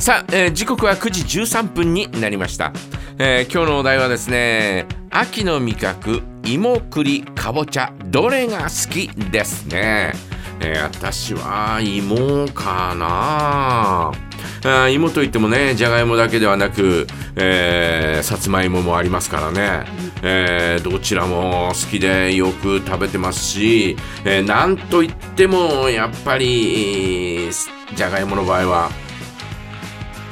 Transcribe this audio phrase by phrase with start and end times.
[0.00, 2.72] さあ、えー時刻は9時13分になりました、
[3.18, 10.12] えー今日のお題はですね秋の味覚芋栗かぼちゃどれが好きですね、
[10.60, 14.12] えー私は芋かな。
[14.62, 17.06] あ芋といってもねじゃがいもだけではなく、
[17.36, 19.84] えーさつまいももありますからね、
[20.22, 27.50] えーどちらも好きでよく食べてますし、えーなんといってもやっぱり
[27.94, 28.90] じゃがいもの場合は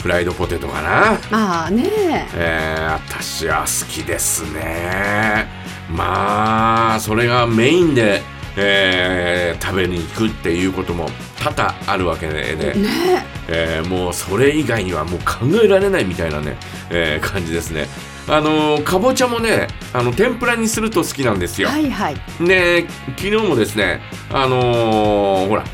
[0.03, 1.91] フライドポテトかな、まあね。
[2.35, 5.47] えー私は好きですね。
[5.91, 8.23] まあそれがメインで、
[8.57, 11.09] えー食べに行くっていうことも
[11.39, 12.75] 多々あるわけで、ね。
[12.75, 13.27] ね。
[13.49, 16.57] えーもうそれ以外にはもう考えられないみたいなね、
[16.91, 17.87] えー感じですね。
[18.29, 22.17] あのーかぼちゃもねあの天ぷらにすると好きなんですよ、はいはい。
[22.47, 22.87] で
[23.17, 25.65] 昨日もですねあのーほら、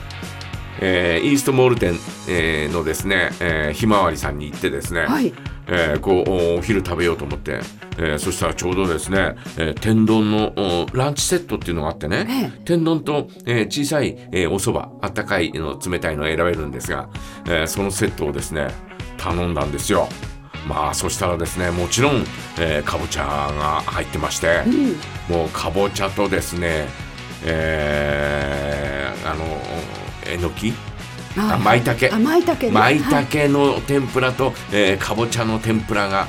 [0.87, 1.95] えーイーストモール店、
[2.29, 5.33] えーのですね、えーひまわりさんに行ってですね、はい。
[5.67, 7.61] えーこうおお昼食べようと思って、
[7.97, 17.09] えーそしたらちょうどですね、えー天丼のおランチセットっていうのがあってね、え天丼と、えー小さい、えーお蕎麦あったかいの冷たいのを選べるんですが、
[17.47, 18.69] えーそのセットをですね
[19.17, 20.07] 頼んだんですよ。
[20.69, 22.25] まあそしたらですねもちろん、
[22.59, 25.35] えーかぼちゃが入ってまして、うん。
[25.35, 26.89] もうかぼちゃとですね
[27.45, 29.45] えーあの
[30.27, 30.73] えのき
[31.37, 36.27] あ舞茸あ舞茸ね舞茸の天ぷらと、えーかぼちゃの天ぷらが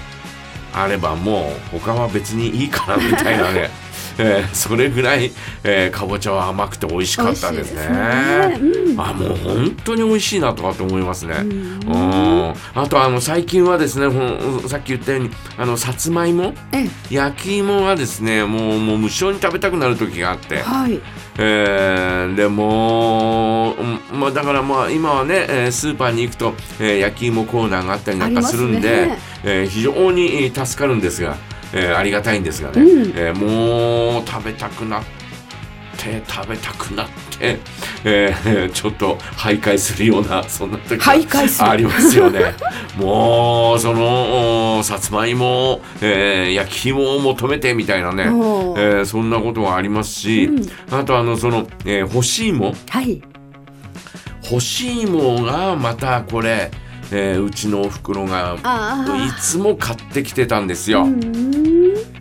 [0.74, 3.70] あればもう他は別にいいかなみたいなね、
[4.18, 5.32] えーそれぐらい、
[5.64, 7.82] えーかぼちゃは甘くて美味しかったですね。
[7.82, 8.60] すね。
[8.62, 9.00] うん。
[9.00, 11.36] あもう本当に美味しいなとかと思いますね。
[11.36, 12.54] ううん。
[12.74, 16.54] あとあの最近はですねほんさっき言ったようにあのさつまいも？
[16.72, 20.60] え焼き芋はですねもうもう無性に食べたくなる時があって。
[20.62, 21.00] はい。
[21.38, 29.18] えーでも、うんまあ、だからまあ今はね、えースーパーに行くと、えー焼き芋コーナーがあったりなんかするんで、ね。
[29.44, 31.36] えー非常にえー助かるんですが、
[31.76, 33.14] えーありがたいんですがね、うん。
[33.16, 35.04] えーもう食べたくなっ
[35.98, 37.08] て食べたくなっ
[37.40, 37.60] て、
[38.04, 41.12] えー ちょっと徘徊するようなそんな時が
[41.72, 42.54] ありますよね。
[42.98, 50.50] もうそのおさつまいも、えー焼き芋を求めてみたいなね、えーそんなことはありますし、
[50.92, 52.74] あとあのその、えー干し芋。
[52.90, 53.22] はい。
[54.44, 56.70] 干し芋がまたこれ、
[57.12, 61.02] えーうちのおふくろがあいつも買ってきてたんですよ。
[61.02, 61.65] あうん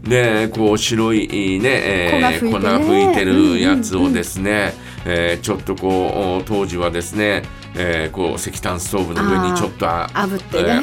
[0.04, 1.26] でこう白い
[1.60, 2.78] ね、えー粉吹いてね。
[2.78, 4.74] 粉吹いてるやつをですね、
[5.06, 7.42] えーちょっとこう当時はですね、
[7.74, 10.80] えーこう石炭ストーブの上にちょっとあ炙ってね。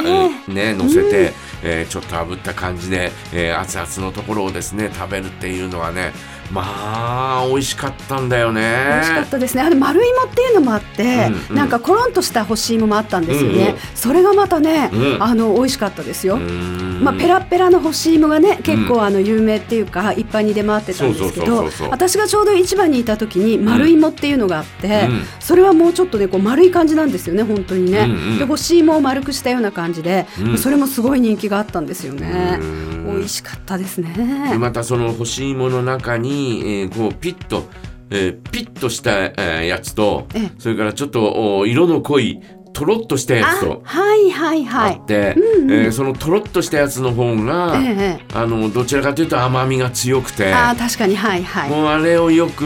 [0.47, 1.33] えーね乗せて、
[1.63, 6.13] えーちょっと炙った感じで、えー熱々のところをですね食べるっていうのはね
[6.51, 8.61] まあ美味しかったんだよね。
[8.61, 9.63] 美味しかったですね。
[9.63, 11.55] あの丸芋っていうのもあって、うんうん。
[11.55, 13.67] なんかコロンとした干し芋もあったんですよね、うん。
[13.69, 15.23] うんそれがまたね、うん。
[15.23, 25.23] あの美味しかったですよ、まあ、ペラペラの干し芋がね結構あの有名っていうか一般に出回ってたんですけど私がちょうど市場にいた時に丸芋っていうのがあって、うん。
[25.39, 28.37] それはもうちょっとねこう丸い感じなんですよね本当にね、うんうん。
[28.39, 30.57] で干し芋を丸くしたような感じで、うん。
[30.57, 32.57] それもすごい人気があったんですよね。
[32.59, 37.63] うん美味しかったですでねまたその干し芋の中に、えーこうピッと、
[38.09, 40.51] えーピッとした、えーやつとええ。
[40.59, 42.41] それからちょっとお色の濃い
[42.73, 44.99] とろっとしたやあつとはいはいあはい。
[45.01, 45.85] って、うんうん。
[45.85, 48.25] えーそのとろっとしたやつの方が、ええ。
[48.33, 50.53] あのどちらかというと甘みが強くて。
[50.53, 51.69] あー確かにはいはい。
[51.69, 52.63] もうあれをよく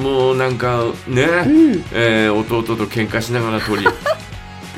[0.00, 1.84] もうなんかね、うん。
[1.92, 3.88] えー弟と喧嘩しながら取り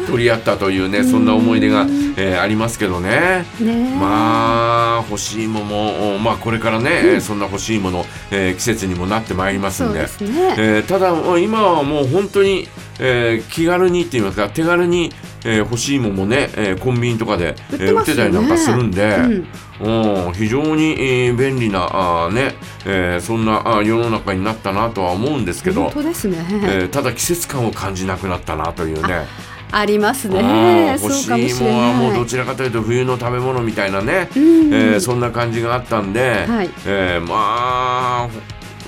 [0.06, 1.86] 取り合ったというねそんな思い出が、
[2.16, 3.44] えーありますけどね。
[3.60, 3.96] ね。
[3.98, 10.00] まあ干し芋もまあこれからね、えーそんな干し芋の、えー季節にもなってまいりますんで。
[10.00, 12.68] ですね、えーただ今はもう本当に、
[12.98, 15.12] えー気軽にって言いますか手軽に、
[15.44, 19.46] えー干し芋もね、えーコンビニとかで、売っえー売ってたりなんかするんで、うん。
[19.80, 22.54] うん非常に、えー便利なあーね、
[22.86, 29.26] えーそんなあー世の中になったなとは思うんですけど本、当ですね、えーただ季節感を感じなくなったなというね。
[29.72, 34.72] ありますうんね干し芋れはもうどちらかというと冬の食べ物みたいなね、うん。
[34.74, 36.70] えーそんな感じがあったんで、はい。
[36.86, 38.28] えーまあ、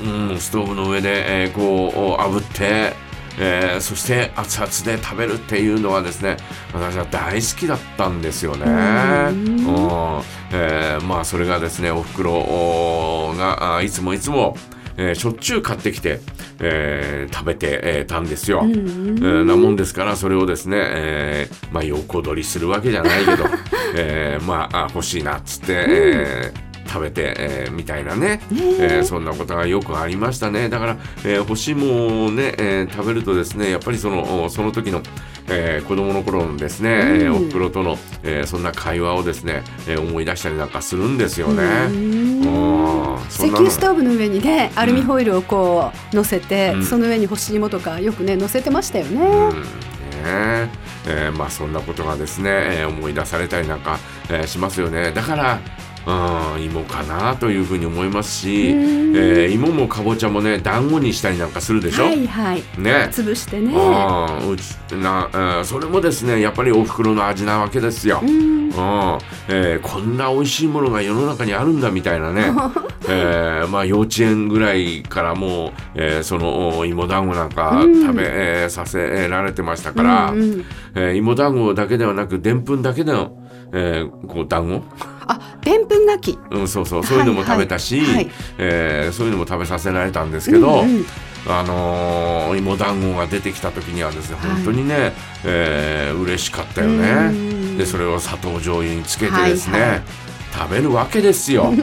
[0.03, 2.93] うん、ストーブの上で、えーこう炙って、
[3.39, 6.37] えーそして熱々で食べるっていうのはですね
[6.73, 8.65] 私は大好きだったんですよね。
[8.67, 8.71] うん。
[8.71, 10.23] うん。
[10.53, 14.57] えーまあそれがですねおふくろがあいつもいつも、
[14.97, 16.21] えーしょっちゅう買ってきて、
[16.61, 18.61] えー食べて、えーたんですよ。
[18.63, 23.45] うんえーなもんですからそれをですね、えーまあ横取りするわけじゃないけど、
[23.97, 29.01] えーまああ欲しいなっつって、えー食べて、えーみたいなね、え。
[29.01, 30.69] ーそんなことがよくありましたね。
[30.69, 35.03] だから、えー干し芋をね、えー食べるとですねやっぱりそのその時の、
[35.49, 37.21] えー子供の頃のですね、うん。
[37.23, 41.65] えーおふくろとの、えーそんな会話をですね、えー思い出したりなんかするんですよね。
[43.29, 46.85] 石油ストーブの上にねアルミホイルをこう乗せて、うん。
[46.85, 49.21] その上に干し芋とかよくね乗せてましたよね。
[49.21, 49.63] うん。
[49.63, 49.67] ね
[50.25, 50.69] え。
[51.07, 53.99] えーまあそんなことがですね、えー思い出されたりなんか、
[54.31, 55.11] えーしますよね。
[55.13, 55.59] だから
[56.07, 59.13] うん芋かなというふうに思いますし、えうん。
[59.15, 62.63] ー芋もかぼちゃもね団子にしたりなんかするでしょ、はいはい。
[62.79, 63.09] ね。
[63.11, 63.73] 潰してね。
[63.73, 68.21] うちな、えーそれもですねやっぱりおふくろの味なわけですよ。
[68.23, 68.29] うん。
[68.29, 69.19] うん。
[69.49, 72.53] えーこんな美味しいものが世の中にあるんだみたいなね、
[73.09, 78.03] えーまあ、幼稚園ぐらいからもう、えーそのお芋団子なんかうん。
[78.03, 80.65] 食べ、えーさせられてましたから、うんうん。
[80.97, 83.39] えー芋団子だけではなくでんぷんだけでの、
[83.73, 84.83] えーこう団子？
[85.27, 86.39] あ、でんぷん柿。
[86.51, 91.05] うん、そうそうそういうのも食べたし、はいはいえーそういうのも食べさせられたんですけど、うんうん
[91.47, 95.13] あのー芋団子が出てきた時にはですね本当にね、
[95.45, 97.77] えー嬉しかったよね。
[97.77, 100.03] でそれを砂糖醤油につけてですね、はいはい
[100.57, 101.65] 食べるわけですよ。
[101.65, 101.81] うん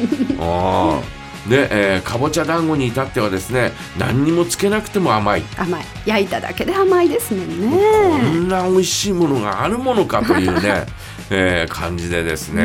[1.50, 5.44] で、えーかぼちゃ団子に至ってはですね何にもつけなくても甘い。
[5.58, 5.84] 甘い。
[6.06, 7.78] 焼いただけで甘いですもんね
[8.22, 8.26] こ。
[8.28, 10.86] んな美味しいものがあるものかというね、
[11.34, 12.62] えー感じでですね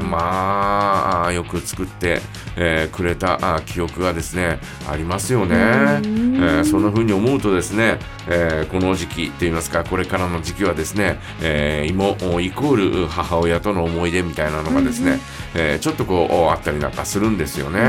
[0.00, 0.10] うん。
[0.10, 2.20] まあよく作って、
[2.56, 6.04] えーくれたあ記憶がですねありますよね、えうん。
[6.60, 7.98] ーそんな風に思うとですね、
[8.28, 15.18] えーこの時期といいますかこれからの時期はですね、えー芋イコール母親との思い出みたいなのがですね、
[15.54, 17.80] えーちょっとこうあったりなんかするんですよね。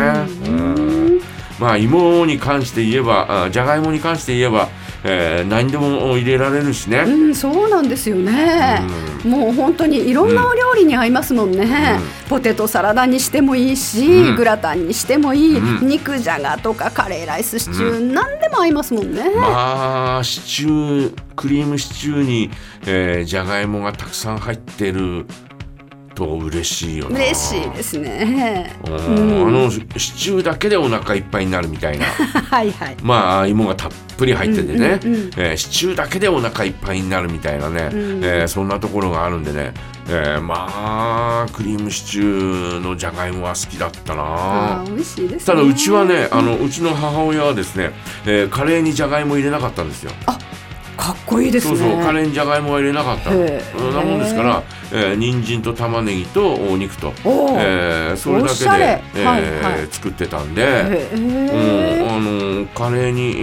[0.48, 1.22] うん。
[1.60, 4.70] まあ芋に関して言えばあじゃがいもに関して言えば、
[5.04, 7.00] えー何でも入れられるしね。
[7.00, 8.82] うん、そうなんですよね。
[9.24, 12.00] もう本当にいろんなお料理に合いますもんね。
[12.28, 19.24] ポテトサラダにしてもいいし、うんグラタンにしてもいい、うん肉じゃがとかカレーライスシチュー、何でも合いますもんね。
[19.36, 22.50] まあシチュークリームシチューに、
[22.86, 25.26] えー、じゃがいもがたくさん入ってる
[26.20, 27.18] と嬉しいよな。
[27.18, 28.76] 嬉しいですね。
[28.86, 28.94] うん。
[28.94, 29.48] うん。
[29.48, 29.82] あのシ
[30.16, 32.06] チューだけでお腹いっぱいになるみたいな。
[32.52, 32.98] はいはい。
[33.02, 35.32] まあ芋がたっぷり入っててね、うんうんうん。
[35.38, 39.74] えーシチューだけでお腹いっぱいになるみたいなね、うんえーそんなところがあるんでね、
[40.10, 44.24] えーまあクリームシチューのじゃがいもは好きだったな。
[44.24, 45.46] あー美味しいですね。
[45.46, 47.92] ただうちはねあのうちの母親はですね、
[48.26, 50.12] えーカレーにじゃがいも入れなかったんですよ。
[51.10, 51.78] かっこいいですね。
[51.78, 53.38] そうそうカレーにじゃがいもは入れなかったの。
[53.38, 59.88] へーうんなもんですから、えー、人参と玉ねぎとお肉と、えーそれだけで、えーはいはい。
[59.90, 60.62] 作ってたんで。
[60.62, 63.34] へうん、ーあのカレーにえ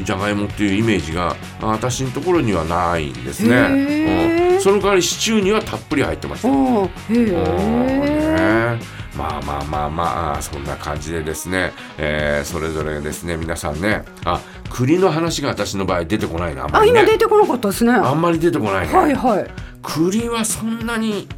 [0.00, 6.48] ーじゃがいもっていうイメージがあ私のところにはないんですね、うん、その代わりシチューにはたっぷり入ってました。
[6.48, 6.90] おー。
[7.10, 8.80] うんへね
[9.16, 17.00] まあまあまあまあそんな感じでですね、えーそれぞれですね皆さんねあ栗の話が私の場合出てこないなあんまりね。
[17.00, 17.92] 今出てこなかったですね。
[17.92, 19.50] はあんまり出てこないね、いはい。
[19.82, 21.28] 栗はそんなに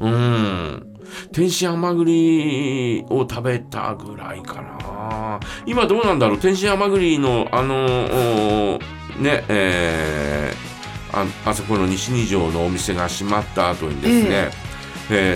[0.00, 0.82] うん
[1.32, 5.40] 天津甘栗を食べたぐらいかな。
[5.66, 6.38] 今どうなんだろう？
[6.38, 8.78] 天津甘栗のあのお
[9.20, 14.65] ねえーああそこの西二条のお店が閉まった後にですね、えー、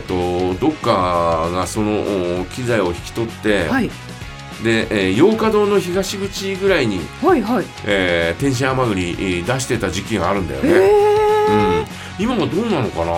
[0.06, 3.90] とどっかがそのお機材を引き取って、はい
[4.62, 7.64] で、えー、洋華堂の東口ぐらいに、はいはい。
[7.87, 10.70] えー天津甘栗えー出してた時期があるんだよへね。
[10.75, 11.84] え。
[12.19, 13.12] うん、今もどうなのかな？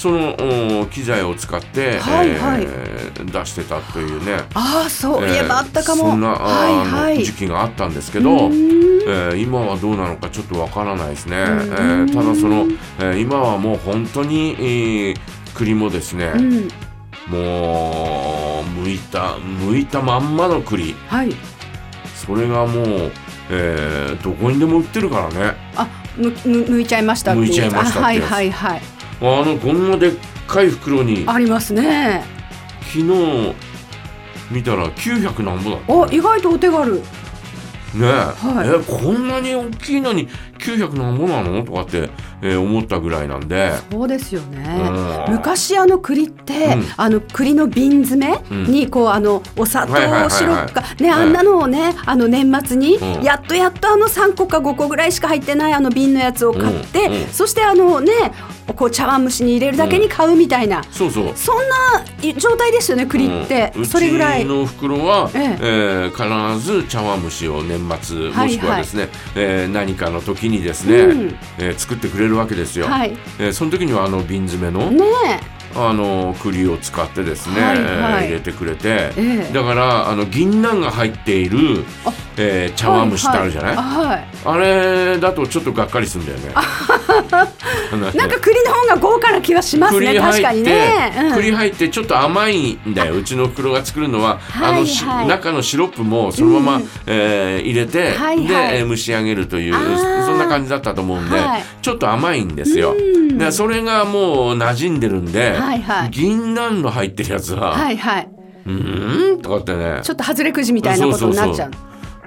[0.00, 6.04] そのお機材を使って、はいはいえー出してたというねあー、そういえばあったかも。
[6.04, 7.18] えーそんなあはいーはい。
[7.18, 12.66] の時期があったんですけうど、えー今はどうなのかちょっとわからないですね、えんーただその、
[12.98, 15.16] えー今はもう本当に、えー
[15.54, 16.68] 栗もですね、うん。
[17.28, 21.32] もう剥いた剥いたまんまの栗はい。
[22.14, 22.86] それがもう、
[23.50, 27.34] えーどこにでも売ってるからねあ、むむ剥いちゃいました。
[27.34, 28.80] 剥いちゃいましたあはいはいはい。
[29.22, 30.12] あのこんなでっ
[30.46, 32.24] かい袋にありますね。
[32.82, 33.54] 昨日
[34.50, 36.94] 見たら900なんぼだったお、意外とお手軽。
[36.96, 37.02] ね
[37.94, 41.64] え、はいえこんなに大きいのに900なんぼなの？
[41.64, 42.08] とかって、
[42.42, 45.26] えー思ったぐらいなんで、そうですよね。
[45.28, 45.34] うん。
[45.34, 46.84] 昔あの栗って、うん。
[46.96, 48.64] あの栗の瓶詰めうん。
[48.64, 49.94] にこうあのお砂糖
[50.30, 51.22] シロップかねはい。
[51.22, 53.22] あんなのをねあの年末にうん。
[53.22, 58.12] やっとやっとあの3個か5個ぐらいしか入ってないあの瓶のやつを買って、そしてあのね
[58.76, 61.32] こう茶碗蒸しに入れるだけに買うみたいな、そうそう。
[61.34, 63.86] そんない状態ですよね栗って、うん。
[63.86, 64.44] それぐらい。
[64.44, 65.58] の袋は、ええ。
[65.60, 68.46] えー必ず茶碗蒸しを年末はい。
[68.46, 71.36] もしくはですね、えー何かの時にですね、うん。
[71.58, 73.16] えー作ってくれるわけですよ、はい。
[73.38, 75.04] えーその時にはあの瓶詰めの、ね
[75.72, 77.84] あの栗を使ってですね、はいはい。
[77.84, 79.52] えー入れてくれて、ええ。
[79.52, 84.28] だからあの銀杏が入っているあ、えー茶碗蒸しってあるじゃない、はいはい。
[84.44, 86.54] あれだとちょっとがっかりするんだよ ね。
[88.14, 90.06] なんか栗の方が豪華な気がしますね。
[90.08, 91.34] 栗確かにね、うん。
[91.34, 93.16] 栗入ってちょっと甘いんだよ。
[93.16, 98.46] うちの袋が作るのは、はいあのしはい中のシロップもそのまま、えー入れて、はいはい。
[98.46, 101.64] で、えー蒸し上げるというそんな感じだったと思うんで、はい。
[101.82, 102.94] ちょっと甘いんですよ。
[102.98, 103.38] うん。
[103.38, 106.10] でそれがもう馴染んでるんで、はいはい。
[106.10, 108.28] 銀杏の入ってるやつは、はいはい。
[108.66, 110.00] うーんとかってね。
[110.02, 111.70] ちょっと外れくじみたいなことになっちゃう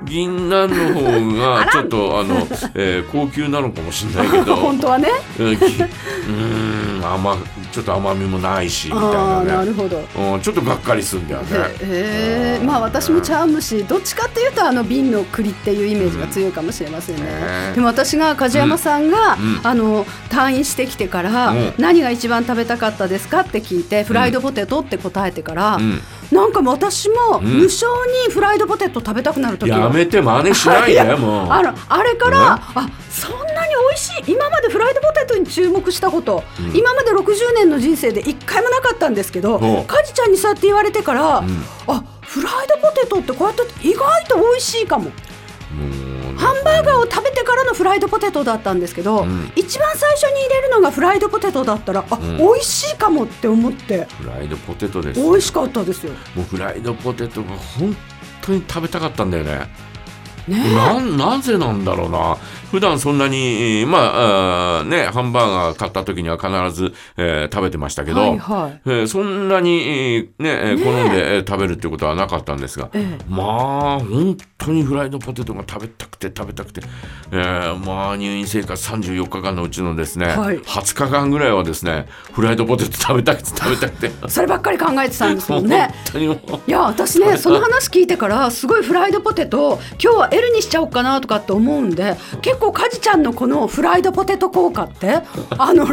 [0.05, 2.36] 銀杏の方がちょっとあの、
[2.75, 4.55] えー高級なのかもしれないけど。
[4.57, 5.10] 本当はね。
[5.39, 7.38] うん甘
[7.72, 9.98] ちょっと甘みもないしみたいああなねなるほど。
[10.15, 11.48] うん、ちょっとがっかりするんだよね。
[11.81, 17.72] へえまあ私も茶碗蒸しどっちかっていうとあの瓶の栗っていうイメージが強いかもしれませんね、ね。
[17.75, 19.60] でも私が梶山さんが、うん。
[19.63, 21.74] あの退院してきてから、うん。
[21.77, 26.01] 何が一番食べたかったですかって聞いてフライドポテトって答えてから、うん
[26.33, 27.43] なんか私もん。
[27.43, 27.85] 無性
[28.27, 29.77] にフライドポテト食べたくなる時が。
[29.77, 31.51] やめて真似しないで もう。
[31.51, 33.37] あのあれから、ねあそんな
[33.67, 36.75] に美味しい今までフライドポテトに注目したこと、うん。
[36.75, 41.65] 今まで60年の人生で一回もなかったんですけどカジちゃんにそうやって言われてから、ん。
[41.87, 45.11] あフライドポテトってこうやって意外と美味しいかも
[46.43, 55.21] ハンバーガーを食べてからのフライドポテトだったんですけど、うん一番最初に入れるのがフライドポテトだったらあ、ん美味しいかもって思ってフライドポテトです。
[55.21, 56.13] 美味しかったですよ。
[56.35, 57.95] もうフライドポテトが本
[58.41, 59.67] 当に食べたかったんだよね。
[60.47, 62.38] ねなんなぜなんだろうな
[62.74, 68.82] 普段そんなにえーまあねハンバーガー買った時には必ず、えー食べてましたけど、はいはい。
[68.89, 73.24] えーそんなに、えーねえー好んで、えー食べるってことはなかったんですが、ええ。
[73.30, 76.82] まあ本当にフライドポテトが食べたくて食べたくて、
[77.32, 80.58] えーまあ入院生活34日間のうちのですね、はい。
[80.58, 84.12] 20日間ぐらいはですねフライドポテト食べたくて食べたくて。
[84.27, 85.94] そればっかり考えてたんですもん本ね。
[86.65, 95.20] いや私ねその話聞いてからすごいフライドポテト今日は L にしちゃおうかなとかって思うんで結構カジちゃんのこのフライドポテト効果って
[95.58, 95.88] あの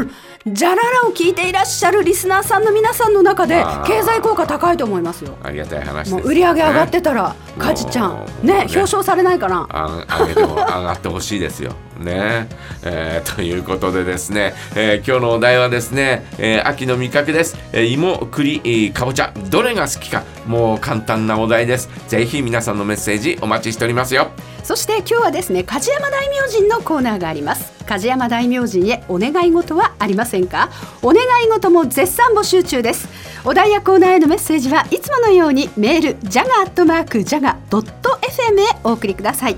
[0.46, 5.36] じゃららを聞いていらっしゃるリスナーさんの皆さんの中で経済効果高いと思いますよ。
[5.42, 8.60] ありがたい話です、ね、もう売り上げ上がってたら、カジちゃんねね。
[8.60, 9.66] 表彰されないかな。
[9.68, 11.72] あ上げても上がってほしいですよ。
[11.98, 12.48] ね。
[12.82, 20.22] えーということでですね、えー今日のお題はですね、えー秋の味覚です、えー芋栗、えーかぼちゃどれが好きか。
[20.46, 21.90] もう簡単なお題です。
[22.08, 24.30] ぜひ皆さんのメッセージお待ちしておりますよ
[24.64, 27.72] そして今日はですね梶山大明神のコーナーがあります。
[27.86, 30.70] 梶山大明神へお願い事はありませんか？
[31.02, 33.08] お願い事も絶賛募集中です。
[33.44, 39.56] お題やコーナーへのメッセージはいつものようにメールジャガアットマークジャガドット FM へお送りください。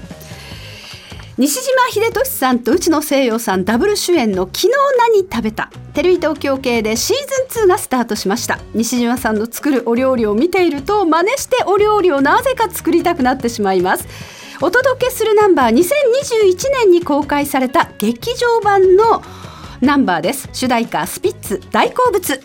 [1.39, 4.69] 西島秀俊さんと内野聖陽さんダブル主演の「昨日
[4.99, 7.17] 何食べた」テレビ東京系でシー
[7.51, 8.59] ズン2がスタートしました。
[8.75, 14.07] 西島さんの作るお料理を見ていると真似してお料理をなぜか作りたくなってしまいます。
[14.65, 19.21] お届けするナンバー2021年に公開された劇場版の
[19.81, 20.49] ナンバーです。
[20.53, 22.41] 主題歌スピッツ大好物。